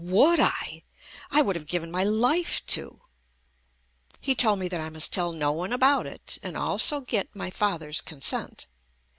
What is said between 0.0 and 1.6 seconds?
Would I? I would